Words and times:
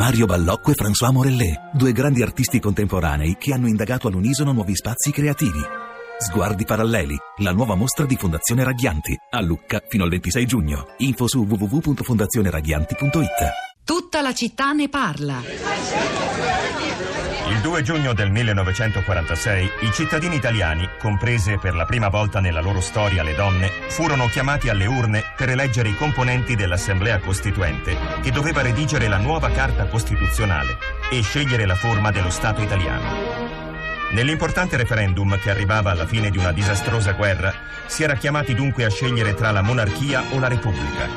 Mario 0.00 0.24
Ballocco 0.24 0.70
e 0.70 0.74
François 0.74 1.12
Morellet, 1.12 1.72
due 1.74 1.92
grandi 1.92 2.22
artisti 2.22 2.58
contemporanei 2.58 3.36
che 3.38 3.52
hanno 3.52 3.68
indagato 3.68 4.08
all'unisono 4.08 4.50
nuovi 4.50 4.74
spazi 4.74 5.10
creativi. 5.10 5.60
Sguardi 6.16 6.64
paralleli, 6.64 7.14
la 7.42 7.52
nuova 7.52 7.74
mostra 7.74 8.06
di 8.06 8.16
Fondazione 8.16 8.64
Raghianti, 8.64 9.14
a 9.28 9.42
Lucca 9.42 9.82
fino 9.86 10.04
al 10.04 10.08
26 10.08 10.46
giugno. 10.46 10.86
Info 11.00 11.28
su 11.28 11.46
www.fondazioneraghianti.it. 11.46 13.84
Tutta 13.84 14.22
la 14.22 14.32
città 14.32 14.72
ne 14.72 14.88
parla. 14.88 16.49
Il 17.50 17.58
2 17.62 17.82
giugno 17.82 18.12
del 18.12 18.30
1946 18.30 19.70
i 19.80 19.90
cittadini 19.92 20.36
italiani, 20.36 20.88
comprese 21.00 21.58
per 21.58 21.74
la 21.74 21.84
prima 21.84 22.08
volta 22.08 22.38
nella 22.38 22.60
loro 22.60 22.80
storia 22.80 23.24
le 23.24 23.34
donne, 23.34 23.68
furono 23.88 24.28
chiamati 24.28 24.68
alle 24.68 24.86
urne 24.86 25.24
per 25.36 25.48
eleggere 25.48 25.88
i 25.88 25.96
componenti 25.96 26.54
dell'Assemblea 26.54 27.18
Costituente 27.18 27.96
che 28.22 28.30
doveva 28.30 28.62
redigere 28.62 29.08
la 29.08 29.18
nuova 29.18 29.50
Carta 29.50 29.86
Costituzionale 29.86 30.78
e 31.10 31.22
scegliere 31.22 31.66
la 31.66 31.74
forma 31.74 32.12
dello 32.12 32.30
Stato 32.30 32.62
italiano. 32.62 33.48
Nell'importante 34.12 34.76
referendum 34.76 35.36
che 35.40 35.50
arrivava 35.50 35.90
alla 35.90 36.06
fine 36.06 36.30
di 36.30 36.38
una 36.38 36.52
disastrosa 36.52 37.12
guerra, 37.12 37.52
si 37.86 38.04
era 38.04 38.14
chiamati 38.14 38.54
dunque 38.54 38.84
a 38.84 38.90
scegliere 38.90 39.34
tra 39.34 39.50
la 39.50 39.62
monarchia 39.62 40.22
o 40.30 40.38
la 40.38 40.48
repubblica. 40.48 41.08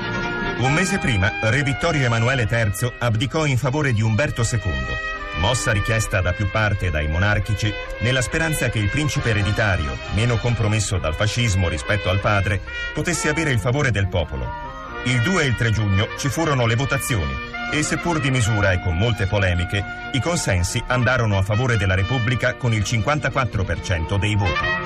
Un 0.57 0.73
mese 0.73 0.97
prima, 0.97 1.31
Re 1.41 1.61
Vittorio 1.61 2.05
Emanuele 2.05 2.47
III 2.49 2.93
abdicò 2.97 3.45
in 3.45 3.57
favore 3.59 3.93
di 3.93 4.01
Umberto 4.01 4.41
II 4.41 5.12
mossa 5.39 5.71
richiesta 5.71 6.21
da 6.21 6.33
più 6.33 6.49
parte 6.49 6.89
dai 6.89 7.07
monarchici 7.07 7.73
nella 7.99 8.21
speranza 8.21 8.69
che 8.69 8.79
il 8.79 8.89
principe 8.89 9.29
ereditario, 9.29 9.97
meno 10.13 10.37
compromesso 10.37 10.97
dal 10.97 11.15
fascismo 11.15 11.67
rispetto 11.69 12.09
al 12.09 12.19
padre, 12.19 12.61
potesse 12.93 13.29
avere 13.29 13.51
il 13.51 13.59
favore 13.59 13.91
del 13.91 14.07
popolo. 14.07 14.71
Il 15.05 15.21
2 15.21 15.43
e 15.43 15.47
il 15.47 15.55
3 15.55 15.71
giugno 15.71 16.07
ci 16.17 16.29
furono 16.29 16.65
le 16.65 16.75
votazioni 16.75 17.51
e 17.71 17.81
seppur 17.81 18.19
di 18.19 18.29
misura 18.29 18.71
e 18.71 18.79
con 18.81 18.95
molte 18.95 19.25
polemiche, 19.25 19.83
i 20.13 20.21
consensi 20.21 20.81
andarono 20.87 21.37
a 21.37 21.41
favore 21.41 21.75
della 21.75 21.95
Repubblica 21.95 22.55
con 22.55 22.71
il 22.71 22.83
54% 22.83 24.17
dei 24.19 24.35
voti. 24.35 24.82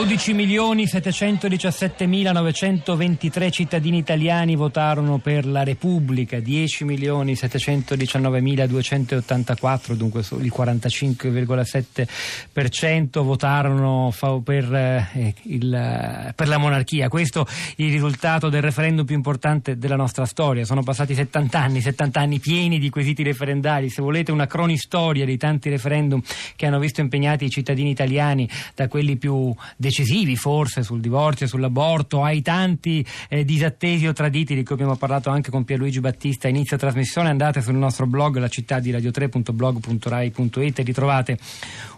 12 0.00 0.32
milioni 0.32 0.86
717 0.86 2.06
mila 2.06 2.32
923 2.32 3.50
cittadini 3.50 3.98
italiani 3.98 4.56
votarono 4.56 5.18
per 5.18 5.44
la 5.44 5.62
Repubblica, 5.62 6.40
10 6.40 6.84
milioni 6.84 7.36
719 7.36 8.40
mila 8.40 8.66
284, 8.66 9.94
dunque 9.94 10.20
il 10.20 10.50
45,7% 10.56 13.22
votarono 13.22 14.10
per, 14.42 14.74
eh, 14.74 15.34
il, 15.42 16.32
per 16.34 16.48
la 16.48 16.56
monarchia. 16.56 17.08
Questo 17.08 17.46
è 17.46 17.82
il 17.82 17.92
risultato 17.92 18.48
del 18.48 18.62
referendum 18.62 19.04
più 19.04 19.16
importante 19.16 19.76
della 19.76 19.96
nostra 19.96 20.24
storia. 20.24 20.64
Sono 20.64 20.82
passati 20.82 21.14
70 21.14 21.60
anni, 21.60 21.82
70 21.82 22.18
anni 22.18 22.38
pieni 22.38 22.78
di 22.78 22.88
quesiti 22.88 23.22
referendari. 23.22 23.90
Se 23.90 24.00
volete 24.00 24.32
una 24.32 24.46
cronistoria 24.46 25.26
di 25.26 25.36
tanti 25.36 25.68
referendum 25.68 26.22
che 26.56 26.64
hanno 26.64 26.78
visto 26.78 27.02
impegnati 27.02 27.44
i 27.44 27.50
cittadini 27.50 27.90
italiani, 27.90 28.48
da 28.74 28.88
quelli 28.88 29.18
più 29.18 29.54
decisivi 29.90 30.36
forse 30.36 30.84
sul 30.84 31.00
divorzio, 31.00 31.48
sull'aborto, 31.48 32.22
ai 32.22 32.40
tanti 32.42 33.04
eh, 33.28 33.44
disattesi 33.44 34.06
o 34.06 34.12
traditi 34.12 34.54
di 34.54 34.62
cui 34.62 34.76
abbiamo 34.76 34.96
parlato 34.96 35.30
anche 35.30 35.50
con 35.50 35.64
Pierluigi 35.64 36.00
Battista. 36.00 36.46
A 36.46 36.50
inizio 36.50 36.76
trasmissione, 36.76 37.28
andate 37.28 37.60
sul 37.60 37.74
nostro 37.74 38.06
blog 38.06 38.38
la 38.38 38.48
città 38.48 38.78
di 38.78 38.92
radio3.blog.rai.it 38.92 40.78
e 40.78 40.82
ritrovate 40.82 41.38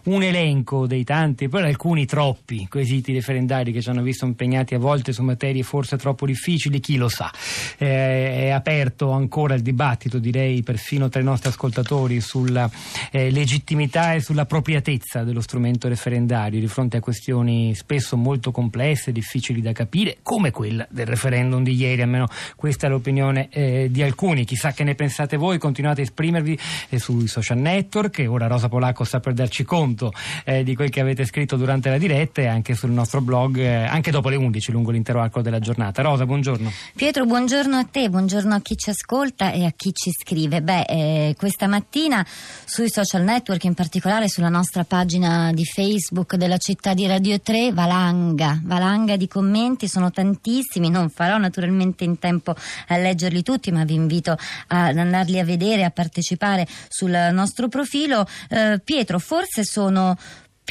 un 0.05 0.23
elenco 0.23 0.87
dei 0.87 1.05
tanti, 1.05 1.49
poi 1.49 1.63
alcuni 1.63 2.07
troppi 2.07 2.67
quesiti 2.69 3.13
referendari 3.13 3.73
che 3.73 3.81
ci 3.81 3.89
hanno 3.89 4.03
visto 4.03 4.25
impegnati 4.25 4.75
a 4.75 4.79
volte 4.79 5.13
su 5.13 5.23
materie 5.23 5.63
forse 5.63 5.97
troppo 5.97 6.27
difficili, 6.27 6.81
chi 6.81 6.97
lo 6.97 7.09
sa. 7.09 7.31
Eh, 7.79 8.47
è 8.47 8.49
aperto 8.51 9.11
ancora 9.11 9.55
il 9.55 9.63
dibattito, 9.63 10.19
direi 10.19 10.63
perfino 10.63 11.09
tra 11.09 11.21
i 11.21 11.25
nostri 11.25 11.51
ascoltatori, 11.51 12.21
sulla 12.21 12.69
eh, 13.11 13.31
legittimità 13.31 14.15
e 14.15 14.21
sulla 14.21 14.43
appropriatezza 14.43 15.23
dello 15.23 15.41
strumento 15.41 15.89
referendario 15.89 16.59
di 16.59 16.67
fronte 16.67 16.97
a 16.97 17.01
questioni 17.01 17.75
spesso 17.75 18.17
molto 18.17 18.51
complesse, 18.51 19.13
difficili 19.13 19.61
da 19.61 19.73
capire, 19.73 20.19
come 20.23 20.51
quella 20.51 20.87
del 20.91 21.07
referendum 21.07 21.63
di 21.63 21.75
ieri, 21.75 22.03
almeno 22.03 22.27
questa 22.57 22.87
è 22.87 22.91
l'opinione 22.91 23.49
eh, 23.51 23.89
di 23.91 24.03
alcuni. 24.03 24.45
Chissà 24.45 24.73
che 24.73 24.85
ne 24.85 24.95
pensate 24.95 25.37
voi, 25.37 25.59
continuate 25.59 26.01
a 26.01 26.05
esprimervi 26.05 26.59
eh, 26.89 26.99
sui 26.99 27.29
social 27.29 27.59
network 27.59 28.25
ora 28.27 28.47
Rosa 28.47 28.69
Polacco 28.69 29.05
sta 29.05 29.21
per 29.21 29.35
darci 29.35 29.63
conto 29.65 29.92
conto 29.93 30.13
eh, 30.45 30.65
di 30.65 30.75
quel 30.75 30.91
che 30.91 31.01
avete 31.01 31.25
scritto 31.25 31.57
durante 31.57 31.91
la 31.91 31.99
diretta 31.99 32.41
e 32.41 32.47
anche 32.47 32.75
sul 32.75 32.91
nostro 32.91 33.21
blog, 33.21 33.59
eh, 33.59 33.85
anche 33.85 34.11
dopo 34.11 34.29
le 34.29 34.37
11, 34.37 34.73
lungo 34.73 34.91
l'intero 34.91 35.21
arco 35.21 35.43
della 35.43 35.61
giornata. 35.61 36.03
Rosa, 36.03 36.27
buongiorno. 36.27 36.73
Pietro, 36.97 37.27
buongiorno 37.27 37.77
a 37.77 37.85
te, 37.85 38.09
buongiorno 38.09 38.55
a 38.55 38.61
chi 38.61 38.77
ci 38.77 38.91
ascolta 38.91 39.53
e 39.53 39.65
a 39.65 39.73
chi 39.77 39.93
ci 39.93 40.11
scrive. 40.11 40.63
Beh, 40.63 40.85
eh, 40.89 41.35
questa 41.37 41.67
mattina 41.67 42.27
sui 42.65 42.91
social 42.91 43.23
network, 43.23 43.65
in 43.65 43.75
particolare 43.75 44.29
sulla 44.29 44.49
nostra 44.49 44.85
pagina 44.85 45.53
di 45.53 45.65
Facebook 45.65 46.37
della 46.37 46.59
città 46.59 46.95
di 46.95 47.07
Radio 47.07 47.41
3, 47.41 47.73
valanga, 47.73 48.59
valanga 48.63 49.17
di 49.17 49.29
commenti, 49.29 49.89
sono 49.89 50.11
tantissimi, 50.11 50.91
non 50.91 51.11
farò 51.11 51.37
naturalmente 51.37 52.05
in 52.05 52.19
tempo 52.19 52.55
a 52.89 52.97
leggerli 52.97 53.43
tutti, 53.43 53.71
ma 53.71 53.85
vi 53.85 53.95
invito 53.95 54.37
ad 54.69 54.97
andarli 54.97 55.39
a 55.39 55.45
vedere, 55.45 55.85
a 55.85 55.91
partecipare 55.91 56.67
sul 56.89 57.11
nostro 57.33 57.69
profilo. 57.69 58.27
Eh, 58.49 58.81
Pietro, 58.83 59.19
forse 59.19 59.65
sono 59.65 59.82
sono 59.83 60.17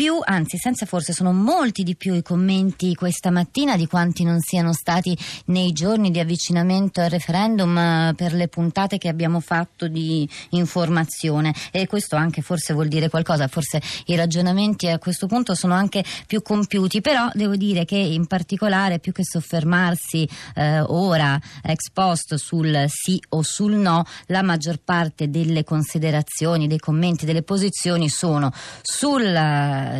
più, 0.01 0.19
anzi 0.19 0.57
senza 0.57 0.87
forse, 0.87 1.13
sono 1.13 1.31
molti 1.31 1.83
di 1.83 1.95
più 1.95 2.15
i 2.15 2.23
commenti 2.23 2.95
questa 2.95 3.29
mattina 3.29 3.77
di 3.77 3.85
quanti 3.85 4.23
non 4.23 4.39
siano 4.39 4.73
stati 4.73 5.15
nei 5.45 5.73
giorni 5.73 6.09
di 6.09 6.19
avvicinamento 6.19 7.01
al 7.01 7.11
referendum 7.11 7.77
eh, 7.77 8.13
per 8.15 8.33
le 8.33 8.47
puntate 8.47 8.97
che 8.97 9.09
abbiamo 9.09 9.39
fatto 9.41 9.87
di 9.87 10.27
informazione. 10.49 11.53
E 11.69 11.85
questo 11.85 12.15
anche 12.15 12.41
forse 12.41 12.73
vuol 12.73 12.87
dire 12.87 13.09
qualcosa, 13.09 13.47
forse 13.47 13.79
i 14.05 14.15
ragionamenti 14.15 14.87
a 14.87 14.97
questo 14.97 15.27
punto 15.27 15.53
sono 15.53 15.75
anche 15.75 16.03
più 16.25 16.41
compiuti, 16.41 16.99
però 17.01 17.29
devo 17.35 17.55
dire 17.55 17.85
che 17.85 17.97
in 17.97 18.25
particolare 18.25 18.97
più 18.97 19.11
che 19.11 19.23
soffermarsi 19.23 20.27
eh, 20.55 20.79
ora 20.79 21.39
ex 21.61 21.91
post 21.93 22.33
sul 22.37 22.85
sì 22.87 23.21
o 23.29 23.43
sul 23.43 23.73
no, 23.73 24.03
la 24.25 24.41
maggior 24.41 24.79
parte 24.83 25.29
delle 25.29 25.63
considerazioni, 25.63 26.65
dei 26.65 26.79
commenti, 26.79 27.27
delle 27.27 27.43
posizioni 27.43 28.09
sono 28.09 28.51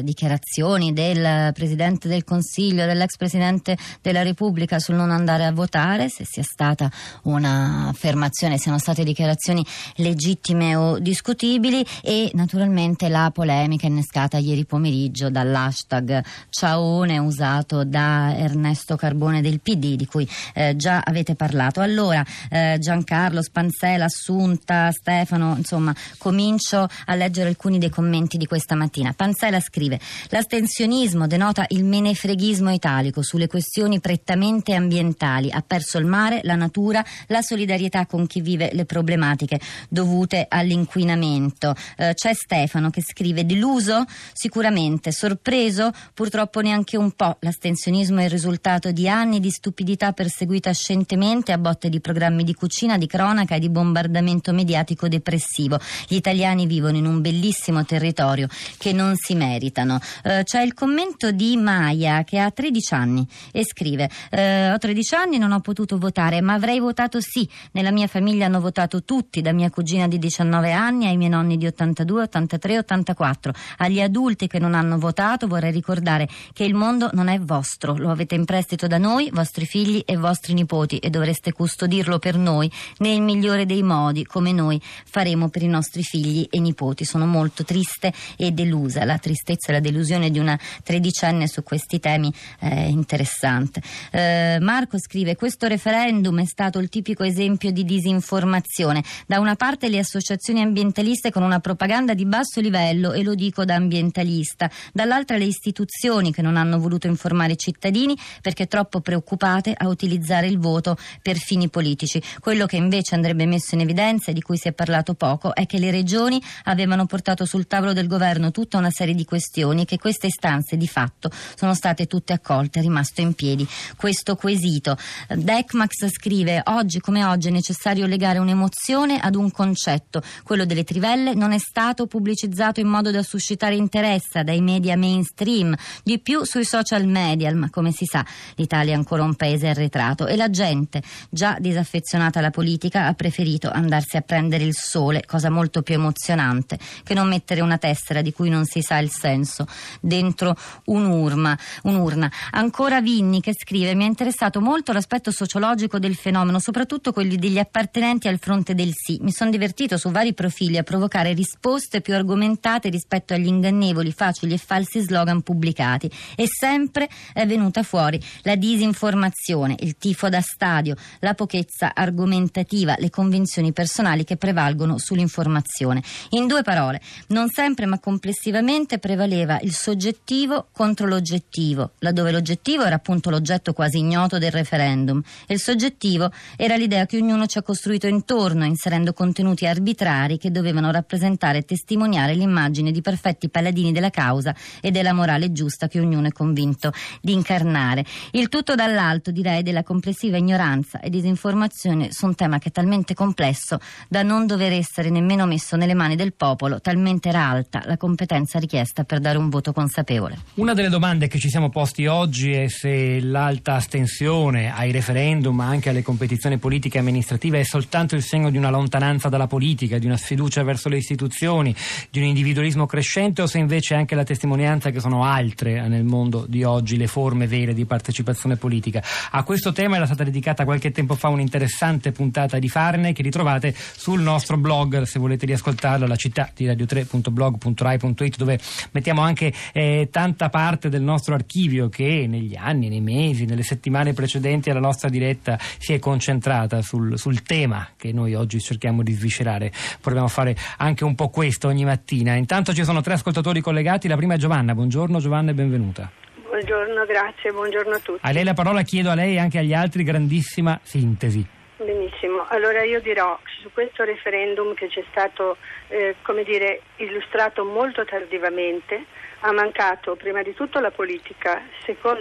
dichiarazioni 0.01 0.93
del 0.93 1.51
Presidente 1.53 2.07
del 2.07 2.23
Consiglio, 2.23 2.85
dell'ex 2.85 3.17
Presidente 3.17 3.77
della 4.01 4.21
Repubblica 4.21 4.79
sul 4.79 4.95
non 4.95 5.11
andare 5.11 5.45
a 5.45 5.51
votare, 5.51 6.09
se 6.09 6.25
sia 6.25 6.43
stata 6.43 6.89
un'affermazione, 7.23 8.57
siano 8.57 8.77
state 8.77 9.03
dichiarazioni 9.03 9.65
legittime 9.95 10.75
o 10.75 10.99
discutibili 10.99 11.85
e 12.01 12.31
naturalmente 12.33 13.09
la 13.09 13.31
polemica 13.33 13.87
innescata 13.87 14.37
ieri 14.37 14.65
pomeriggio 14.65 15.29
dall'hashtag 15.29 16.23
Ciaone 16.49 17.17
usato 17.17 17.83
da 17.83 18.35
Ernesto 18.35 18.95
Carbone 18.95 19.41
del 19.41 19.59
PD 19.59 19.95
di 19.95 20.05
cui 20.05 20.27
eh, 20.53 20.75
già 20.75 21.01
avete 21.03 21.35
parlato. 21.35 21.81
Allora 21.81 22.23
eh, 22.49 22.77
Giancarlo, 22.79 23.41
Spanzela, 23.41 24.05
Assunta, 24.05 24.91
Stefano, 24.91 25.55
insomma 25.57 25.93
comincio 26.17 26.87
a 27.05 27.15
leggere 27.15 27.49
alcuni 27.49 27.77
dei 27.77 27.89
commenti 27.89 28.37
di 28.37 28.45
questa 28.45 28.75
mattina. 28.75 29.13
Panzela 29.13 29.59
scrive 29.71 29.99
l'astensionismo 30.29 31.27
denota 31.27 31.65
il 31.69 31.85
menefreghismo 31.85 32.73
italico 32.73 33.23
sulle 33.23 33.47
questioni 33.47 34.01
prettamente 34.01 34.73
ambientali, 34.73 35.49
ha 35.49 35.63
perso 35.65 35.97
il 35.97 36.05
mare, 36.05 36.41
la 36.43 36.55
natura, 36.55 37.03
la 37.27 37.41
solidarietà 37.41 38.05
con 38.05 38.27
chi 38.27 38.41
vive 38.41 38.71
le 38.73 38.83
problematiche 38.83 39.59
dovute 39.87 40.45
all'inquinamento. 40.49 41.73
Eh, 41.95 42.13
c'è 42.13 42.33
Stefano 42.33 42.89
che 42.89 43.01
scrive 43.01 43.45
deluso? 43.45 44.03
Sicuramente, 44.33 45.13
sorpreso? 45.13 45.91
Purtroppo 46.13 46.59
neanche 46.59 46.97
un 46.97 47.11
po'. 47.11 47.37
L'astensionismo 47.39 48.19
è 48.19 48.25
il 48.25 48.29
risultato 48.29 48.91
di 48.91 49.07
anni 49.07 49.39
di 49.39 49.49
stupidità 49.49 50.11
perseguita 50.11 50.73
scientemente 50.73 51.53
a 51.53 51.57
botte 51.57 51.87
di 51.87 52.01
programmi 52.01 52.43
di 52.43 52.53
cucina, 52.53 52.97
di 52.97 53.07
cronaca 53.07 53.55
e 53.55 53.59
di 53.59 53.69
bombardamento 53.69 54.51
mediatico 54.51 55.07
depressivo. 55.07 55.79
Gli 56.07 56.15
italiani 56.15 56.65
vivono 56.65 56.97
in 56.97 57.05
un 57.05 57.21
bellissimo 57.21 57.85
territorio 57.85 58.47
che 58.77 58.91
non 58.91 59.15
si 59.15 59.35
merita 59.35 59.60
meritano. 59.61 59.99
Eh, 60.23 60.41
c'è 60.43 60.61
il 60.61 60.73
commento 60.73 61.31
di 61.31 61.55
Maya 61.55 62.23
che 62.23 62.39
ha 62.39 62.49
13 62.49 62.93
anni 62.95 63.27
e 63.51 63.63
scrive: 63.63 64.09
eh, 64.31 64.71
Ho 64.71 64.77
13 64.77 65.15
anni, 65.15 65.37
non 65.37 65.51
ho 65.51 65.59
potuto 65.59 65.99
votare, 65.99 66.41
ma 66.41 66.53
avrei 66.53 66.79
votato 66.79 67.19
sì. 67.21 67.47
Nella 67.73 67.91
mia 67.91 68.07
famiglia 68.07 68.47
hanno 68.47 68.59
votato 68.59 69.03
tutti, 69.03 69.41
da 69.41 69.51
mia 69.51 69.69
cugina 69.69 70.07
di 70.07 70.17
19 70.17 70.71
anni 70.71 71.05
ai 71.05 71.17
miei 71.17 71.29
nonni 71.29 71.57
di 71.57 71.67
82, 71.67 72.23
83, 72.23 72.77
84. 72.79 73.53
Agli 73.77 74.01
adulti 74.01 74.47
che 74.47 74.59
non 74.59 74.73
hanno 74.73 74.97
votato 74.97 75.47
vorrei 75.47 75.71
ricordare 75.71 76.27
che 76.53 76.63
il 76.63 76.73
mondo 76.73 77.09
non 77.13 77.27
è 77.27 77.39
vostro, 77.39 77.95
lo 77.95 78.09
avete 78.09 78.35
in 78.35 78.45
prestito 78.45 78.87
da 78.87 78.97
noi, 78.97 79.29
vostri 79.31 79.65
figli 79.65 80.01
e 80.05 80.17
vostri 80.17 80.53
nipoti 80.53 80.97
e 80.97 81.09
dovreste 81.09 81.51
custodirlo 81.51 82.17
per 82.17 82.37
noi 82.37 82.71
nel 82.97 83.21
migliore 83.21 83.65
dei 83.65 83.83
modi, 83.83 84.25
come 84.25 84.51
noi 84.51 84.81
faremo 84.81 85.49
per 85.49 85.61
i 85.61 85.67
nostri 85.67 86.01
figli 86.01 86.47
e 86.49 86.59
nipoti. 86.59 87.05
Sono 87.05 87.25
molto 87.25 87.63
triste 87.63 88.13
e 88.37 88.51
delusa. 88.51 89.05
La 89.05 89.17
tristezza 89.17 89.50
stoltezza 89.51 89.69
e 89.69 89.73
la 89.73 89.79
delusione 89.79 90.29
di 90.29 90.39
una 90.39 90.57
tredicenne 90.83 91.47
su 91.47 91.63
questi 91.63 91.99
temi 91.99 92.31
è 92.59 92.83
interessante. 92.83 93.81
Eh, 94.11 94.57
Marco 94.61 94.97
scrive: 94.99 95.35
Questo 95.35 95.67
referendum 95.67 96.41
è 96.41 96.45
stato 96.45 96.79
il 96.79 96.89
tipico 96.89 97.23
esempio 97.23 97.71
di 97.71 97.83
disinformazione. 97.83 99.03
Da 99.25 99.39
una 99.39 99.55
parte 99.55 99.89
le 99.89 99.99
associazioni 99.99 100.61
ambientaliste 100.61 101.31
con 101.31 101.43
una 101.43 101.59
propaganda 101.59 102.13
di 102.13 102.25
basso 102.25 102.61
livello, 102.61 103.13
e 103.13 103.23
lo 103.23 103.35
dico 103.35 103.65
da 103.65 103.75
ambientalista, 103.75 104.69
dall'altra 104.93 105.37
le 105.37 105.45
istituzioni 105.45 106.31
che 106.31 106.41
non 106.41 106.57
hanno 106.57 106.79
voluto 106.79 107.07
informare 107.07 107.53
i 107.53 107.57
cittadini 107.57 108.17
perché 108.41 108.67
troppo 108.67 109.01
preoccupate 109.01 109.73
a 109.75 109.87
utilizzare 109.87 110.47
il 110.47 110.57
voto 110.57 110.97
per 111.21 111.37
fini 111.37 111.69
politici. 111.69 112.21
Quello 112.39 112.65
che 112.65 112.75
invece 112.75 113.15
andrebbe 113.15 113.45
messo 113.45 113.75
in 113.75 113.81
evidenza 113.81 114.31
e 114.31 114.33
di 114.33 114.41
cui 114.41 114.57
si 114.57 114.67
è 114.67 114.73
parlato 114.73 115.13
poco 115.13 115.53
è 115.53 115.65
che 115.65 115.79
le 115.79 115.91
regioni 115.91 116.41
avevano 116.63 117.05
portato 117.05 117.45
sul 117.45 117.67
tavolo 117.67 117.93
del 117.93 118.07
governo 118.07 118.51
tutta 118.51 118.77
una 118.77 118.91
serie 118.91 119.13
di 119.13 119.25
questioni 119.25 119.40
che 119.85 119.97
queste 119.97 120.27
istanze 120.27 120.77
di 120.77 120.87
fatto 120.87 121.29
sono 121.55 121.73
state 121.73 122.07
tutte 122.07 122.33
accolte, 122.33 122.79
è 122.79 122.81
rimasto 122.81 123.21
in 123.21 123.33
piedi 123.33 123.67
questo 123.97 124.35
quesito. 124.35 124.97
Decmax 125.27 126.07
scrive 126.09 126.61
oggi 126.65 126.99
come 126.99 127.23
oggi 127.23 127.47
è 127.47 127.51
necessario 127.51 128.05
legare 128.05 128.39
un'emozione 128.39 129.19
ad 129.19 129.35
un 129.35 129.51
concetto. 129.51 130.21
Quello 130.43 130.65
delle 130.65 130.83
trivelle 130.83 131.33
non 131.33 131.51
è 131.51 131.57
stato 131.57 132.07
pubblicizzato 132.07 132.79
in 132.79 132.87
modo 132.87 133.11
da 133.11 133.23
suscitare 133.23 133.75
interesse 133.75 134.43
dai 134.43 134.61
media 134.61 134.97
mainstream, 134.97 135.75
di 136.03 136.19
più 136.19 136.43
sui 136.43 136.65
social 136.65 137.05
media, 137.05 137.53
ma 137.55 137.69
come 137.69 137.91
si 137.91 138.05
sa 138.05 138.25
l'Italia 138.55 138.93
è 138.93 138.95
ancora 138.95 139.23
un 139.23 139.35
paese 139.35 139.67
arretrato 139.67 140.27
e 140.27 140.35
la 140.35 140.49
gente, 140.49 141.01
già 141.29 141.57
disaffezionata 141.59 142.39
alla 142.39 142.51
politica, 142.51 143.07
ha 143.07 143.13
preferito 143.13 143.69
andarsi 143.69 144.17
a 144.17 144.21
prendere 144.21 144.63
il 144.63 144.75
sole, 144.75 145.23
cosa 145.25 145.49
molto 145.49 145.81
più 145.81 145.95
emozionante 145.95 146.77
che 147.03 147.13
non 147.13 147.27
mettere 147.27 147.61
una 147.61 147.77
tessera 147.77 148.21
di 148.21 148.31
cui 148.33 148.49
non 148.49 148.65
si 148.65 148.81
sa 148.81 148.97
il 148.97 149.09
senso 149.31 149.65
dentro 149.99 150.55
un'urna. 150.85 151.57
un'urna. 151.83 152.31
Ancora 152.51 153.01
Vinni 153.01 153.39
che 153.39 153.53
scrive: 153.53 153.95
Mi 153.95 154.03
è 154.03 154.07
interessato 154.07 154.59
molto 154.59 154.91
l'aspetto 154.91 155.31
sociologico 155.31 155.99
del 155.99 156.15
fenomeno, 156.15 156.59
soprattutto 156.59 157.13
quelli 157.13 157.37
degli 157.37 157.57
appartenenti 157.57 158.27
al 158.27 158.39
fronte 158.39 158.75
del 158.75 158.91
sì. 158.93 159.19
Mi 159.21 159.31
sono 159.31 159.49
divertito 159.49 159.97
su 159.97 160.09
vari 160.11 160.33
profili 160.33 160.77
a 160.77 160.83
provocare 160.83 161.33
risposte 161.33 162.01
più 162.01 162.13
argomentate 162.13 162.89
rispetto 162.89 163.33
agli 163.33 163.47
ingannevoli, 163.47 164.11
facili 164.11 164.53
e 164.53 164.57
falsi 164.57 165.01
slogan 165.01 165.41
pubblicati. 165.41 166.11
E 166.35 166.45
sempre 166.47 167.09
è 167.33 167.45
venuta 167.45 167.83
fuori 167.83 168.19
la 168.43 168.55
disinformazione, 168.55 169.75
il 169.79 169.97
tifo 169.97 170.29
da 170.29 170.41
stadio, 170.41 170.95
la 171.19 171.33
pochezza 171.33 171.93
argomentativa, 171.93 172.95
le 172.97 173.09
convinzioni 173.09 173.71
personali 173.71 174.23
che 174.23 174.37
prevalgono 174.37 174.97
sull'informazione. 174.97 176.03
In 176.31 176.47
due 176.47 176.63
parole, 176.63 177.01
non 177.27 177.49
sempre 177.49 177.85
ma 177.85 177.99
complessivamente 177.99 178.99
prevaleva 179.21 179.59
il 179.61 179.71
soggettivo 179.71 180.69
contro 180.71 181.05
l'oggettivo, 181.05 181.91
laddove 181.99 182.31
l'oggettivo 182.31 182.83
era 182.83 182.95
appunto 182.95 183.29
l'oggetto 183.29 183.71
quasi 183.71 183.99
ignoto 183.99 184.39
del 184.39 184.49
referendum 184.49 185.21
e 185.45 185.53
il 185.53 185.59
soggettivo 185.59 186.31
era 186.55 186.75
l'idea 186.75 187.05
che 187.05 187.17
ognuno 187.17 187.45
ci 187.45 187.59
ha 187.59 187.61
costruito 187.61 188.07
intorno, 188.07 188.65
inserendo 188.65 189.13
contenuti 189.13 189.67
arbitrari 189.67 190.39
che 190.39 190.49
dovevano 190.49 190.89
rappresentare 190.89 191.59
e 191.59 191.65
testimoniare 191.65 192.33
l'immagine 192.33 192.91
di 192.91 193.01
perfetti 193.01 193.49
paladini 193.49 193.91
della 193.91 194.09
causa 194.09 194.55
e 194.81 194.89
della 194.89 195.13
morale 195.13 195.51
giusta 195.51 195.87
che 195.87 195.99
ognuno 195.99 196.27
è 196.27 196.31
convinto 196.31 196.91
di 197.21 197.33
incarnare. 197.33 198.03
Il 198.31 198.49
tutto 198.49 198.73
dall'alto, 198.73 199.29
direi, 199.29 199.61
della 199.61 199.83
complessiva 199.83 200.37
ignoranza 200.37 200.99
e 200.99 201.11
disinformazione 201.11 202.11
su 202.11 202.25
un 202.25 202.33
tema 202.33 202.57
che 202.57 202.69
è 202.69 202.71
talmente 202.71 203.13
complesso 203.13 203.77
da 204.09 204.23
non 204.23 204.47
dover 204.47 204.71
essere 204.71 205.11
nemmeno 205.11 205.45
messo 205.45 205.75
nelle 205.75 205.93
mani 205.93 206.15
del 206.15 206.33
popolo, 206.33 206.81
talmente 206.81 207.29
era 207.29 207.47
alta 207.47 207.83
la 207.85 207.97
competenza 207.97 208.57
richiesta 208.57 209.03
per 209.10 209.10
dare 209.19 209.37
un 209.37 209.49
voto 209.49 209.73
consapevole. 209.73 210.37
Una 210.55 210.73
delle 210.73 210.89
domande 210.89 211.27
che 211.27 211.39
ci 211.39 211.49
siamo 211.49 211.69
posti 211.69 212.05
oggi 212.05 212.51
è 212.51 212.67
se 212.67 213.19
l'alta 213.19 213.75
astensione 213.75 214.73
ai 214.73 214.91
referendum, 214.91 215.55
ma 215.55 215.65
anche 215.65 215.89
alle 215.89 216.01
competizioni 216.01 216.57
politiche 216.57 216.97
e 216.97 217.01
amministrative 217.01 217.59
è 217.59 217.63
soltanto 217.63 218.15
il 218.15 218.23
segno 218.23 218.49
di 218.49 218.57
una 218.57 218.69
lontananza 218.69 219.29
dalla 219.29 219.47
politica, 219.47 219.97
di 219.97 220.05
una 220.05 220.17
sfiducia 220.17 220.63
verso 220.63 220.89
le 220.89 220.97
istituzioni, 220.97 221.75
di 222.09 222.19
un 222.19 222.25
individualismo 222.25 222.85
crescente 222.85 223.41
o 223.41 223.47
se 223.47 223.57
invece 223.57 223.95
è 223.95 223.97
anche 223.97 224.15
la 224.15 224.23
testimonianza 224.23 224.89
che 224.89 224.99
sono 224.99 225.23
altre 225.23 225.87
nel 225.87 226.03
mondo 226.03 226.45
di 226.47 226.63
oggi 226.63 226.97
le 226.97 227.07
forme 227.07 227.47
vere 227.47 227.73
di 227.73 227.85
partecipazione 227.85 228.55
politica. 228.55 229.03
A 229.31 229.43
questo 229.43 229.71
tema 229.71 229.95
era 229.95 230.05
stata 230.05 230.23
dedicata 230.23 230.65
qualche 230.65 230.91
tempo 230.91 231.15
fa 231.15 231.27
un'interessante 231.29 232.11
puntata 232.11 232.59
di 232.59 232.69
Farne 232.69 233.13
che 233.13 233.21
ritrovate 233.21 233.73
sul 233.75 234.21
nostro 234.21 234.57
blog 234.57 235.03
se 235.03 235.19
volete 235.19 235.45
riascoltarlo, 235.45 236.07
la 236.07 236.15
città 236.15 236.49
di 236.55 236.65
radio3.blog.rai.it 236.65 238.37
dove 238.37 238.59
mettiamo 239.01 239.21
anche 239.21 239.51
eh, 239.73 240.09
tanta 240.11 240.49
parte 240.49 240.87
del 240.87 241.01
nostro 241.01 241.33
archivio 241.33 241.89
che 241.89 242.27
negli 242.29 242.55
anni, 242.55 242.87
nei 242.87 243.01
mesi, 243.01 243.45
nelle 243.45 243.63
settimane 243.63 244.13
precedenti 244.13 244.69
alla 244.69 244.79
nostra 244.79 245.09
diretta 245.09 245.57
si 245.59 245.93
è 245.93 245.99
concentrata 245.99 246.83
sul, 246.83 247.17
sul 247.17 247.41
tema 247.41 247.89
che 247.97 248.13
noi 248.13 248.35
oggi 248.35 248.59
cerchiamo 248.59 249.01
di 249.01 249.13
sviscerare. 249.13 249.71
Proviamo 249.99 250.27
a 250.27 250.29
fare 250.29 250.55
anche 250.77 251.03
un 251.03 251.15
po' 251.15 251.29
questo 251.29 251.67
ogni 251.67 251.83
mattina. 251.83 252.35
Intanto 252.35 252.73
ci 252.73 252.83
sono 252.83 253.01
tre 253.01 253.13
ascoltatori 253.13 253.59
collegati, 253.59 254.07
la 254.07 254.15
prima 254.15 254.35
è 254.35 254.37
Giovanna. 254.37 254.75
Buongiorno 254.75 255.19
Giovanna 255.19 255.49
e 255.49 255.53
benvenuta. 255.55 256.11
Buongiorno, 256.47 257.05
grazie, 257.05 257.51
buongiorno 257.51 257.95
a 257.95 257.99
tutti. 257.99 258.19
A 258.21 258.31
lei 258.31 258.43
la 258.43 258.53
parola, 258.53 258.83
chiedo 258.83 259.09
a 259.09 259.15
lei 259.15 259.35
e 259.35 259.39
anche 259.39 259.57
agli 259.57 259.73
altri 259.73 260.03
grandissima 260.03 260.79
sintesi. 260.83 261.59
Benissimo, 261.83 262.45
allora 262.47 262.83
io 262.83 263.01
dirò 263.01 263.39
su 263.59 263.71
questo 263.73 264.03
referendum 264.03 264.75
che 264.75 264.87
c'è 264.87 265.03
stato, 265.09 265.57
eh, 265.87 266.15
come 266.21 266.43
dire, 266.43 266.81
illustrato 266.97 267.65
molto 267.65 268.05
tardivamente, 268.05 269.03
ha 269.39 269.51
mancato 269.51 270.15
prima 270.15 270.43
di 270.43 270.53
tutto 270.53 270.79
la 270.79 270.91
politica, 270.91 271.59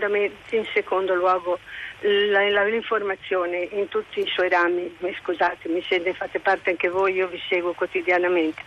me, 0.08 0.30
in 0.52 0.66
secondo 0.72 1.14
luogo 1.14 1.58
la, 2.00 2.48
la, 2.48 2.64
l'informazione 2.64 3.68
in 3.72 3.88
tutti 3.88 4.20
i 4.20 4.26
suoi 4.28 4.48
rami, 4.48 4.96
mi 5.00 5.14
scusate, 5.20 5.68
mi 5.68 5.82
siete, 5.82 6.14
fate 6.14 6.40
parte 6.40 6.70
anche 6.70 6.88
voi, 6.88 7.12
io 7.12 7.28
vi 7.28 7.40
seguo 7.46 7.74
quotidianamente. 7.74 8.62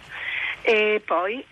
E 0.61 1.01
poi 1.03 1.43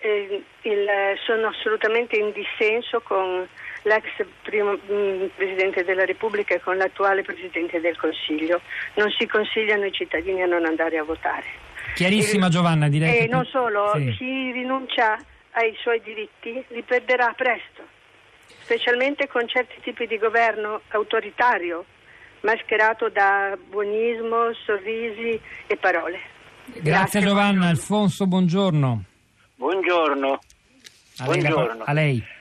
eh, 0.00 0.42
il, 0.62 0.88
sono 1.24 1.46
assolutamente 1.46 2.16
in 2.16 2.32
dissenso 2.32 3.00
con 3.00 3.46
l'ex 3.88 4.04
primo 4.42 4.72
mh, 4.72 4.92
mm, 4.92 5.24
Presidente 5.34 5.82
della 5.82 6.04
Repubblica 6.04 6.54
e 6.54 6.60
con 6.60 6.76
l'attuale 6.76 7.22
Presidente 7.22 7.80
del 7.80 7.96
Consiglio. 7.96 8.60
Non 8.94 9.10
si 9.10 9.26
consigliano 9.26 9.82
ai 9.82 9.92
cittadini 9.92 10.42
a 10.42 10.46
non 10.46 10.64
andare 10.64 10.98
a 10.98 11.02
votare. 11.02 11.46
Chiarissima 11.94 12.46
e, 12.46 12.50
Giovanna, 12.50 12.88
direi. 12.88 13.16
E 13.16 13.18
che... 13.22 13.26
non 13.26 13.44
solo, 13.46 13.90
sì. 13.94 14.14
chi 14.16 14.52
rinuncia 14.52 15.18
ai 15.52 15.74
suoi 15.80 16.00
diritti 16.02 16.62
li 16.68 16.82
perderà 16.82 17.32
presto, 17.36 17.82
specialmente 18.60 19.26
con 19.26 19.48
certi 19.48 19.80
tipi 19.82 20.06
di 20.06 20.18
governo 20.18 20.82
autoritario, 20.88 21.84
mascherato 22.42 23.08
da 23.08 23.58
buonismo, 23.68 24.52
sorrisi 24.64 25.40
e 25.66 25.76
parole. 25.76 26.20
Grazie, 26.66 26.82
Grazie 26.82 27.20
Giovanna. 27.22 27.68
Alfonso, 27.68 28.26
buongiorno. 28.26 29.02
Buongiorno. 29.56 30.38
A 31.20 31.24
buongiorno. 31.24 31.82
a 31.84 31.92
lei. 31.92 32.36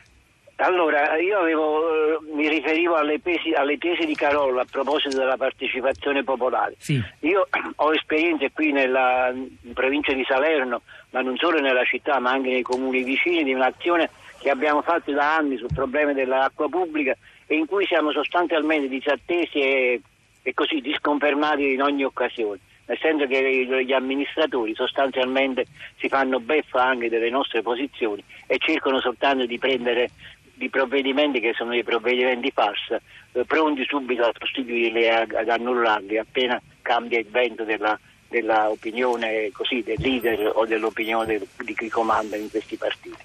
Allora, 0.60 1.18
io 1.18 1.38
avevo, 1.38 2.16
eh, 2.16 2.18
mi 2.34 2.50
riferivo 2.50 2.96
alle, 2.96 3.20
pesi, 3.20 3.52
alle, 3.52 3.78
tesi 3.78 4.06
di 4.06 4.16
Carolla 4.16 4.62
a 4.62 4.68
proposito 4.70 5.16
della 5.16 5.38
partecipazione 5.38 6.24
popolare. 6.24 6.76
Sì. 6.80 7.00
Io 7.22 7.48
ho 7.76 7.94
esperienze 7.94 8.52
qui 8.52 8.72
nella 8.72 9.32
in 9.32 9.74
provincia 9.74 10.14
di 10.14 10.26
Salerno, 10.28 10.82
ma 11.12 11.22
non 11.22 11.38
solo 11.38 11.60
nella 11.60 11.84
città, 11.84 12.20
ma 12.20 12.32
anche 12.32 12.50
nei 12.50 12.64
comuni 12.64 13.04
vicini, 13.04 13.44
di 13.44 13.54
un'azione 13.54 14.10
che 14.40 14.50
abbiamo 14.50 14.82
fatto 14.82 15.12
da 15.12 15.36
anni 15.36 15.58
sul 15.58 15.70
problema 15.74 16.14
dell'acqua 16.14 16.68
pubblica 16.68 17.16
e 17.46 17.56
in 17.56 17.68
cui 17.68 17.86
siamo 17.86 18.12
sostanzialmente 18.12 18.88
disattesi 18.88 19.60
e, 19.60 20.02
e 20.42 20.54
così 20.56 20.82
disconfermati 20.82 21.74
in 21.74 21.82
ogni 21.84 22.04
occasione 22.04 22.60
nel 22.88 22.98
senso 23.02 23.28
che 23.28 23.84
gli 23.84 23.94
amministratori 23.94 24.74
sostanzialmente 24.74 25.66
si 25.98 26.08
fanno 26.08 26.40
beffa 26.40 26.84
anche 26.84 27.10
delle 27.10 27.30
nostre 27.30 27.62
posizioni 27.62 28.24
e 28.48 28.58
cercano 28.60 29.00
soltanto 29.00 29.46
di 29.46 29.58
prendere 29.58 30.10
di 30.58 30.70
provvedimenti 30.70 31.40
che 31.40 31.54
sono 31.54 31.72
dei 31.72 31.84
provvedimenti 31.84 32.52
farsa, 32.52 33.00
eh, 33.32 33.46
pronti 33.46 33.86
subito 33.88 34.24
a 34.24 34.32
sostituirli 34.38 35.04
e 35.04 35.10
ad 35.10 35.50
annullarli 35.50 36.18
appena 36.18 36.60
cambia 36.82 37.20
il 37.20 37.28
vento 37.30 37.64
della, 37.64 37.98
dell'opinione 38.28 39.50
così, 39.54 39.84
del 39.84 39.98
leader 40.00 40.52
o 40.56 40.66
dell'opinione 40.66 41.40
di 41.64 41.76
chi 41.76 41.90
comanda 41.90 42.36
in 42.36 42.50
questi 42.50 42.76
partiti. 42.76 43.24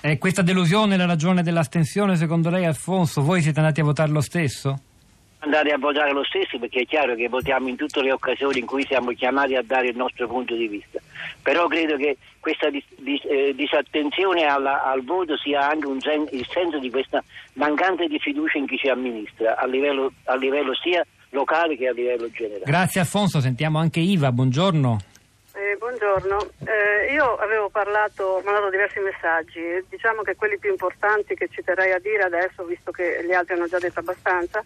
È 0.00 0.18
questa 0.18 0.42
delusione 0.42 0.96
la 0.96 1.06
ragione 1.06 1.42
dell'astensione 1.42 2.16
secondo 2.16 2.50
lei 2.50 2.66
Alfonso? 2.66 3.22
Voi 3.22 3.40
siete 3.40 3.58
andati 3.58 3.80
a 3.80 3.84
votare 3.84 4.10
lo 4.10 4.20
stesso? 4.20 4.80
andare 5.46 5.70
a 5.70 5.78
votare 5.78 6.12
lo 6.12 6.24
stesso 6.24 6.58
perché 6.58 6.80
è 6.80 6.86
chiaro 6.86 7.14
che 7.14 7.28
votiamo 7.28 7.68
in 7.68 7.76
tutte 7.76 8.02
le 8.02 8.12
occasioni 8.12 8.58
in 8.58 8.66
cui 8.66 8.84
siamo 8.84 9.12
chiamati 9.12 9.54
a 9.54 9.62
dare 9.62 9.88
il 9.88 9.96
nostro 9.96 10.26
punto 10.26 10.54
di 10.54 10.66
vista. 10.66 11.00
Però 11.42 11.66
credo 11.66 11.96
che 11.96 12.16
questa 12.40 12.70
dis- 12.70 12.84
dis- 12.98 13.24
eh, 13.24 13.54
disattenzione 13.54 14.44
alla- 14.44 14.84
al 14.84 15.04
voto 15.04 15.36
sia 15.36 15.68
anche 15.68 15.86
sen- 16.00 16.28
il 16.32 16.46
senso 16.50 16.78
di 16.78 16.90
questa 16.90 17.22
mancanza 17.54 18.04
di 18.06 18.18
fiducia 18.18 18.58
in 18.58 18.66
chi 18.66 18.76
ci 18.76 18.88
amministra 18.88 19.56
a 19.56 19.66
livello, 19.66 20.12
a 20.24 20.34
livello 20.36 20.74
sia 20.74 21.04
locale 21.30 21.76
che 21.76 21.88
a 21.88 21.92
livello 21.92 22.30
generale. 22.30 22.64
Grazie 22.64 23.00
Alfonso, 23.00 23.40
sentiamo 23.40 23.78
anche 23.78 24.00
Iva, 24.00 24.30
buongiorno. 24.32 24.98
Eh, 25.54 25.74
buongiorno, 25.78 26.36
eh, 26.66 27.12
io 27.14 27.36
avevo 27.36 27.70
parlato, 27.70 28.42
mandato 28.44 28.68
diversi 28.68 28.98
messaggi, 29.00 29.60
diciamo 29.88 30.20
che 30.20 30.36
quelli 30.36 30.58
più 30.58 30.68
importanti 30.70 31.34
che 31.34 31.48
ci 31.50 31.62
terrei 31.64 31.92
a 31.92 31.98
dire 31.98 32.24
adesso, 32.24 32.62
visto 32.64 32.90
che 32.90 33.24
gli 33.26 33.32
altri 33.32 33.54
hanno 33.54 33.66
già 33.66 33.78
detto 33.78 34.00
abbastanza, 34.00 34.62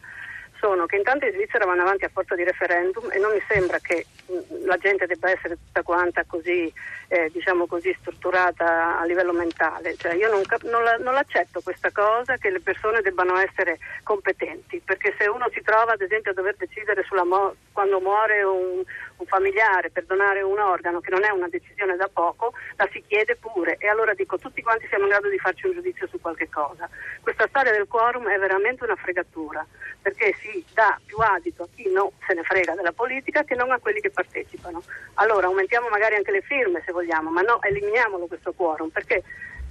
sono 0.61 0.85
che 0.87 0.97
intanto 0.97 1.25
in 1.25 1.33
Svizzera 1.33 1.64
vanno 1.64 1.83
avanti 1.83 2.05
a 2.05 2.11
forza 2.12 2.35
di 2.35 2.45
referendum 2.45 3.11
e 3.11 3.19
non 3.19 3.33
mi 3.33 3.43
sembra 3.49 3.79
che 3.79 4.05
mh, 4.26 4.67
la 4.67 4.76
gente 4.76 5.07
debba 5.07 5.31
essere 5.31 5.57
tutta 5.57 5.83
quanta 5.83 6.23
così, 6.26 6.73
eh, 7.09 7.31
diciamo 7.33 7.67
così 7.67 7.93
strutturata 7.99 8.99
a 8.99 9.05
livello 9.05 9.33
mentale. 9.33 9.97
Cioè, 9.97 10.14
io 10.14 10.31
non, 10.31 10.45
cap- 10.45 10.62
non, 10.64 10.83
la- 10.85 10.99
non 10.99 11.14
l'accetto 11.14 11.61
questa 11.62 11.90
cosa 11.90 12.37
che 12.37 12.50
le 12.50 12.61
persone 12.61 13.00
debbano 13.00 13.37
essere 13.38 13.79
competenti, 14.02 14.81
perché 14.85 15.14
se 15.19 15.26
uno 15.26 15.49
si 15.52 15.62
trova 15.62 15.93
ad 15.93 16.02
esempio 16.02 16.33
a 16.33 16.35
dover 16.35 16.55
decidere 16.57 17.05
mo- 17.25 17.55
quando 17.73 18.00
muore 18.00 18.43
un, 18.43 18.83
un 19.17 19.26
familiare 19.26 19.90
per 19.90 20.05
donare 20.05 20.43
un 20.43 20.59
organo, 20.59 21.00
che 21.00 21.11
non 21.11 21.25
è 21.25 21.31
una 21.31 21.49
decisione 21.49 21.97
da 21.97 22.09
poco, 22.12 22.52
la 22.76 22.88
si 22.93 23.02
chiede 23.07 23.37
pure. 23.37 23.76
E 23.79 23.88
allora 23.88 24.12
dico, 24.14 24.38
tutti 24.38 24.62
quanti 24.62 24.87
siamo 24.88 25.05
in 25.05 25.11
grado 25.11 25.29
di 25.29 25.38
farci 25.38 25.67
un 25.67 25.73
giudizio 25.73 26.07
su 26.09 26.21
qualche 26.21 26.49
cosa. 26.49 26.88
Questa 27.23 27.47
storia 27.49 27.73
del 27.73 27.88
quorum 27.88 28.29
è 28.29 28.38
veramente 28.38 28.85
una 28.85 28.97
fregatura, 28.97 29.64
perché 30.02 30.35
si 30.40 30.64
dà 30.75 30.99
più 31.04 31.19
adito 31.19 31.64
a 31.64 31.69
chi 31.75 31.90
non 31.90 32.11
se 32.26 32.35
ne 32.35 32.42
frega 32.42 32.75
della 32.75 32.92
politica 32.92 33.45
che 33.45 33.54
non 33.54 33.71
a 33.71 33.78
quelli 33.78 34.00
che 34.00 34.11
partecipano. 34.11 34.83
Allora 35.14 35.47
aumentiamo 35.47 35.88
magari 35.88 36.14
anche 36.14 36.30
le 36.30 36.42
firme 36.42 36.83
se 36.85 36.92
vogliamo, 36.92 37.30
ma 37.30 37.40
no, 37.42 37.61
eliminiamolo 37.62 38.26
questo 38.26 38.52
quorum, 38.52 38.88
perché 38.88 39.23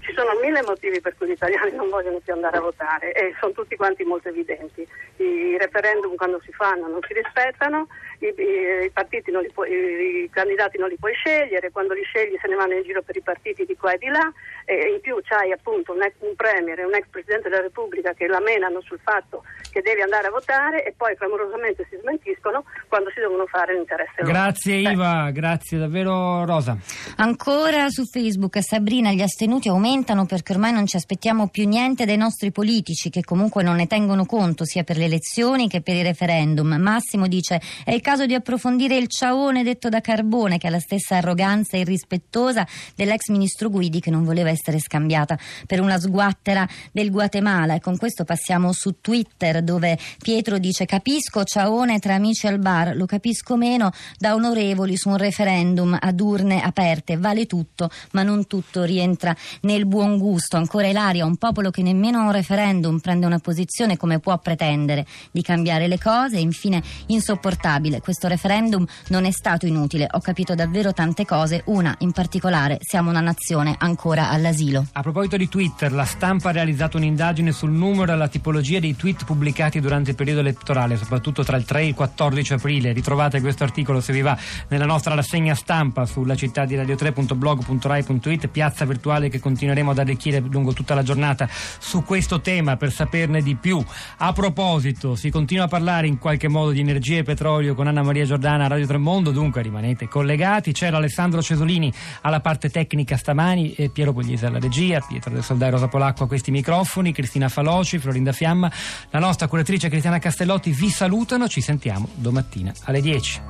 ci 0.01 0.13
sono 0.13 0.31
mille 0.39 0.62
motivi 0.63 1.01
per 1.01 1.15
cui 1.17 1.27
gli 1.27 1.31
italiani 1.31 1.71
non 1.75 1.89
vogliono 1.89 2.19
più 2.19 2.31
andare 2.33 2.57
a 2.57 2.62
votare 2.62 3.12
e 3.12 3.36
sono 3.39 3.51
tutti 3.51 3.75
quanti 3.75 4.03
molto 4.05 4.29
evidenti. 4.29 4.88
I 5.17 5.57
referendum 5.57 6.15
quando 6.15 6.39
si 6.45 6.53
fanno 6.53 6.88
non 6.88 7.00
si 7.05 7.13
rispettano, 7.13 7.88
i, 8.19 8.27
i- 8.27 8.91
non 9.31 9.45
puoi- 9.53 10.24
i 10.24 10.29
candidati 10.31 10.77
non 10.77 10.88
li 10.89 10.98
puoi 10.98 11.13
scegliere, 11.13 11.71
quando 11.71 11.93
li 11.93 12.03
scegli 12.03 12.38
se 12.41 12.48
ne 12.48 12.55
vanno 12.55 12.75
in 12.75 12.83
giro 12.83 13.01
per 13.01 13.17
i 13.17 13.21
partiti 13.21 13.65
di 13.65 13.75
qua 13.75 13.91
e 13.93 13.98
di 13.98 14.07
là 14.07 14.31
e 14.69 14.93
in 14.93 15.01
più 15.01 15.17
c'hai 15.23 15.51
appunto 15.51 15.93
un, 15.93 16.03
ex, 16.03 16.13
un 16.19 16.35
premier 16.35 16.77
e 16.77 16.85
un 16.85 16.93
ex 16.93 17.07
presidente 17.09 17.49
della 17.49 17.63
Repubblica 17.63 18.13
che 18.13 18.27
la 18.27 18.39
menano 18.39 18.81
sul 18.81 18.99
fatto 19.01 19.41
che 19.71 19.81
devi 19.81 20.01
andare 20.01 20.27
a 20.27 20.29
votare 20.29 20.85
e 20.85 20.93
poi 20.95 21.15
clamorosamente 21.15 21.88
si 21.89 21.97
smentiscono 21.99 22.63
quando 22.88 23.09
si 23.09 23.19
devono 23.19 23.47
fare 23.47 23.73
l'interesse 23.73 24.21
loro. 24.21 24.31
Grazie 24.31 24.75
Eh. 24.75 24.91
Iva, 24.91 25.31
grazie 25.31 25.79
davvero 25.79 26.45
Rosa. 26.45 26.77
Ancora 27.17 27.89
su 27.89 28.05
Facebook, 28.05 28.61
Sabrina, 28.61 29.11
gli 29.11 29.21
astenuti 29.21 29.69
aumentano 29.69 30.27
perché 30.27 30.53
ormai 30.53 30.71
non 30.71 30.85
ci 30.85 30.97
aspettiamo 30.97 31.47
più 31.47 31.67
niente 31.67 32.05
dai 32.05 32.17
nostri 32.17 32.51
politici 32.51 33.09
che 33.09 33.23
comunque 33.23 33.63
non 33.63 33.75
ne 33.75 33.88
tengono 33.88 34.25
conto 34.25 34.65
sia 34.65 34.83
per 34.83 34.97
le 34.97 35.05
elezioni 35.05 35.67
che 35.67 35.81
per 35.81 35.95
i 35.95 36.03
referendum. 36.03 36.75
Massimo 36.79 37.27
dice 37.27 37.59
è 37.83 37.91
il 37.91 38.01
caso 38.01 38.27
di 38.27 38.35
approfondire 38.35 38.97
il 38.97 39.07
ciaone 39.07 39.63
detto 39.63 39.89
da 39.89 39.99
Carbone 39.99 40.59
che 40.59 40.67
ha 40.67 40.71
la 40.71 40.79
stessa 40.79 41.17
arroganza 41.17 41.75
irrispettosa 41.75 42.67
dell'ex 42.95 43.29
ministro 43.29 43.69
Guidi 43.69 43.99
che 43.99 44.11
non 44.11 44.23
voleva 44.23 44.49
essere 44.49 44.57
scambiata 44.79 45.37
per 45.65 45.81
una 45.81 45.99
sguattera 45.99 46.67
del 46.91 47.11
Guatemala. 47.11 47.75
E 47.75 47.79
con 47.79 47.97
questo 47.97 48.23
passiamo 48.23 48.71
su 48.73 48.99
Twitter 49.01 49.61
dove 49.63 49.97
Pietro 50.21 50.57
dice 50.57 50.85
capisco 50.85 51.43
ciaone 51.43 51.99
tra 51.99 52.15
amici 52.15 52.47
al 52.47 52.59
bar, 52.59 52.95
lo 52.95 53.05
capisco 53.05 53.55
meno 53.55 53.91
da 54.17 54.33
onorevoli 54.33 54.97
su 54.97 55.09
un 55.09 55.17
referendum 55.17 55.97
ad 55.99 56.19
urne 56.19 56.61
aperte, 56.61 57.17
vale 57.17 57.45
tutto 57.45 57.89
ma 58.11 58.23
non 58.23 58.47
tutto 58.47 58.83
rientra 58.83 59.35
nel 59.61 59.85
buon 59.85 60.17
gusto. 60.17 60.57
Ancora 60.57 60.87
Ilaria, 60.87 61.25
un 61.25 61.37
popolo 61.37 61.69
che 61.69 61.81
nemmeno 61.81 62.19
a 62.19 62.23
un 62.23 62.31
referendum 62.31 62.99
prende 62.99 63.25
una 63.25 63.39
posizione 63.39 63.97
come 63.97 64.19
può 64.19 64.37
pretendere 64.37 65.05
di 65.31 65.41
cambiare 65.41 65.87
le 65.87 65.97
cose. 65.97 66.39
Infine 66.39 66.81
insopportabile, 67.07 68.01
questo 68.01 68.27
referendum 68.27 68.85
non 69.07 69.25
è 69.25 69.31
stato 69.31 69.65
inutile, 69.65 70.07
ho 70.09 70.19
capito 70.19 70.55
davvero 70.55 70.93
tante 70.93 71.25
cose, 71.25 71.61
una 71.65 71.95
in 71.99 72.11
particolare, 72.11 72.77
siamo 72.81 73.09
una 73.09 73.21
nazione 73.21 73.75
ancora 73.77 74.29
all'asilo. 74.49 74.85
A 74.91 75.01
proposito 75.01 75.37
di 75.37 75.47
Twitter, 75.47 75.91
la 75.91 76.03
stampa 76.03 76.49
ha 76.49 76.51
realizzato 76.51 76.97
un'indagine 76.97 77.51
sul 77.51 77.71
numero 77.71 78.11
e 78.11 78.15
la 78.15 78.27
tipologia 78.27 78.79
dei 78.79 78.95
tweet 78.95 79.25
pubblicati 79.25 79.79
durante 79.79 80.11
il 80.11 80.15
periodo 80.15 80.41
elettorale, 80.41 80.97
soprattutto 80.97 81.43
tra 81.43 81.57
il 81.57 81.65
3 81.65 81.81
e 81.81 81.87
il 81.87 81.93
14 81.93 82.53
aprile. 82.53 82.91
Ritrovate 82.91 83.41
questo 83.41 83.63
articolo 83.63 84.01
se 84.01 84.13
vi 84.13 84.21
va 84.21 84.37
nella 84.69 84.85
nostra 84.85 85.15
rassegna 85.15 85.55
stampa 85.55 86.05
sulla 86.05 86.35
città 86.35 86.65
di 86.65 86.75
radio3.blog.rai.it, 86.75 88.47
piazza 88.47 88.85
virtuale 88.85 89.29
che 89.29 89.39
continueremo 89.39 89.91
ad 89.91 89.99
arricchire 89.99 90.39
lungo 90.39 90.73
tutta 90.73 90.95
la 90.95 91.03
giornata 91.03 91.47
su 91.49 92.03
questo 92.03 92.41
tema 92.41 92.75
per 92.75 92.91
saperne 92.91 93.41
di 93.41 93.55
più. 93.55 93.83
A 94.17 94.33
proposito, 94.33 95.15
si 95.15 95.29
continua 95.29 95.65
a 95.65 95.67
parlare 95.67 96.07
in 96.07 96.17
qualche 96.17 96.47
modo 96.47 96.71
di 96.71 96.79
energia 96.79 97.17
e 97.19 97.23
petrolio 97.23 97.75
con 97.75 97.87
Anna 97.87 98.03
Maria 98.03 98.25
Giordana 98.25 98.65
a 98.65 98.67
Radio 98.67 98.87
Tremondo, 98.87 99.31
dunque 99.31 99.61
rimanete 99.61 100.07
collegati. 100.07 100.71
C'era 100.71 100.97
Alessandro 100.97 101.41
Cesolini 101.41 101.91
alla 102.21 102.39
parte 102.39 102.69
tecnica 102.69 103.17
stamani, 103.17 103.73
e 103.73 103.89
Piero 103.89 104.13
Pugliese 104.29 104.45
alla 104.45 104.59
regia, 104.59 105.00
Pietro 105.00 105.31
del 105.31 105.43
Soldai 105.43 105.71
Rosa 105.71 105.88
Polacco 105.88 106.25
a 106.25 106.27
questi 106.27 106.51
microfoni, 106.51 107.12
Cristina 107.12 107.50
Faloci, 107.50 107.98
Florinda 107.98 108.31
Fiamma, 108.31 108.71
la 109.09 109.17
nostra 109.17 109.48
curatrice 109.48 109.89
Cristiana 109.89 110.19
Castellotti 110.19 110.69
vi 110.69 110.91
salutano, 110.91 111.48
ci 111.48 111.62
sentiamo 111.62 112.07
domattina 112.13 112.71
alle 112.83 113.01
10. 113.01 113.41